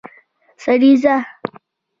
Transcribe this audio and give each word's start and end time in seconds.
سریزه 0.57 1.15